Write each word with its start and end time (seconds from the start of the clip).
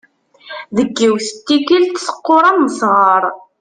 Deg 0.75 0.89
yiwet 0.99 1.27
n 1.35 1.37
tikelt 1.47 1.93
teqqur 2.05 2.43
am 2.49 2.59
usɣar. 2.67 3.23